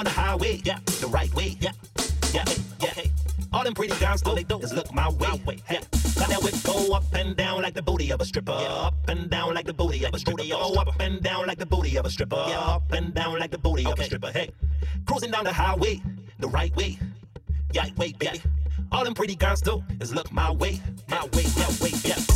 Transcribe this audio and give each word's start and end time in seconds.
down 0.00 0.14
the 0.14 0.20
highway, 0.20 0.60
yeah, 0.64 0.78
the 1.00 1.06
right 1.08 1.32
way, 1.34 1.58
yeah, 1.60 1.72
yeah, 2.32 2.44
yeah. 2.80 2.88
Hey. 2.88 3.10
All 3.52 3.64
them 3.64 3.74
pretty 3.74 3.94
girls, 3.98 4.22
all 4.22 4.34
they 4.34 4.44
do 4.44 4.58
is 4.60 4.72
look 4.72 4.92
my 4.94 5.10
way. 5.10 5.58
Hey, 5.66 5.80
got 6.16 6.28
that 6.28 6.40
whip 6.42 6.54
go 6.64 6.94
up 6.94 7.04
and 7.12 7.36
down 7.36 7.60
like 7.60 7.74
the 7.74 7.82
booty 7.82 8.10
of 8.10 8.20
a 8.20 8.24
stripper. 8.24 8.52
yeah. 8.52 8.86
Up 8.86 8.94
and 9.08 9.28
down 9.28 9.52
like 9.52 9.66
the 9.66 9.74
booty 9.74 10.04
of 10.04 10.14
a 10.14 10.18
stripper. 10.18 10.46
Go 10.46 10.74
up 10.80 10.94
and 11.00 11.20
down 11.20 11.46
like 11.46 11.58
the 11.58 11.66
booty 11.66 11.98
of 11.98 12.06
a 12.06 12.10
stripper. 12.10 12.44
yeah. 12.48 12.58
Up 12.60 12.92
and 12.92 13.12
down 13.12 13.38
like 13.38 13.50
the 13.50 13.58
booty 13.58 13.84
of 13.84 13.98
a 13.98 14.04
stripper. 14.04 14.30
Hey, 14.30 14.50
cruising 15.04 15.32
down 15.32 15.44
the 15.44 15.52
highway, 15.52 16.00
the 16.38 16.48
right 16.48 16.74
way. 16.76 16.98
Yeah, 17.72 17.86
wait, 17.98 18.18
baby. 18.18 18.40
All 18.92 19.04
them 19.04 19.14
pretty 19.14 19.36
girls 19.36 19.60
do 19.60 19.84
is 20.00 20.14
look 20.14 20.32
my 20.32 20.50
way, 20.50 20.80
my 21.08 21.26
way, 21.34 21.44
yeah, 21.56 21.68
way, 21.82 21.90
yeah. 22.04 22.29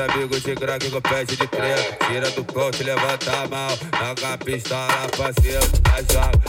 amigos 0.00 0.42
de 0.42 0.54
crack 0.54 0.90
com 0.90 1.00
pede 1.00 1.36
de 1.36 1.46
trem. 1.46 1.74
Tira 2.08 2.30
do 2.30 2.44
pão, 2.44 2.70
te 2.70 2.82
levanta 2.82 3.30
a 3.30 3.48
mão. 3.48 3.78
A 4.32 4.38
pistola, 4.38 5.08
parceiro, 5.16 5.66
mas 5.90 6.06
joga. 6.12 6.39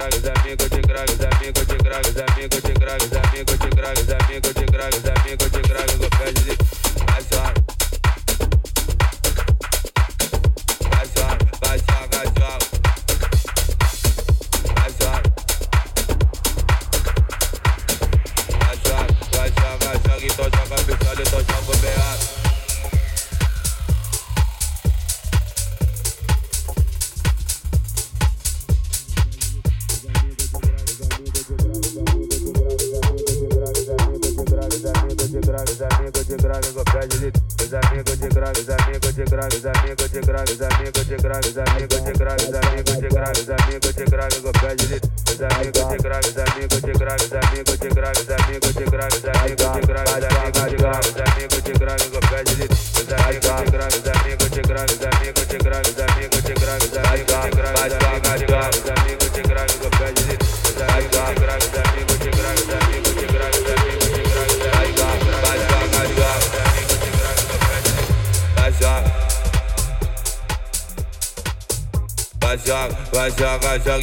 amigos 0.00 0.70
de 0.70 0.80
graves, 0.82 1.18
amigos 1.20 1.66
de 1.66 1.76
graves, 1.78 2.16
amigos 2.16 2.62
de 2.62 2.74
graves, 2.74 3.12
amigos 3.12 3.58
de 3.58 3.70
graves, 3.70 4.06
de 4.54 4.66
graves, 4.66 5.52
de 5.52 5.62
graves. 5.62 6.07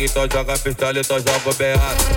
então 0.05 0.27
joga 0.31 0.57
pistola, 0.57 0.99
então 0.99 1.17
joga 1.17 1.49
o 1.49 1.53
beato. 1.53 2.14